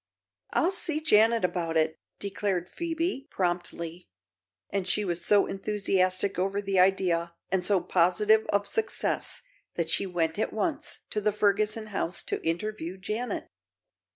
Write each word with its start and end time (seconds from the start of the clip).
"I'll 0.49 0.71
see 0.71 0.99
Janet 0.99 1.45
about 1.45 1.77
it," 1.77 1.99
declared 2.17 2.67
Phoebe, 2.67 3.27
promptly, 3.29 4.09
and 4.71 4.87
she 4.87 5.05
was 5.05 5.23
so 5.23 5.45
enthusiastic 5.45 6.39
over 6.39 6.59
the 6.59 6.79
idea 6.79 7.35
and 7.51 7.63
so 7.63 7.79
positive 7.81 8.47
of 8.47 8.65
success 8.65 9.43
that 9.75 9.91
she 9.91 10.07
went 10.07 10.39
at 10.39 10.53
once 10.53 11.01
to 11.11 11.21
the 11.21 11.31
Ferguson 11.31 11.85
house 11.93 12.23
to 12.23 12.43
interview 12.43 12.97
Janet. 12.97 13.49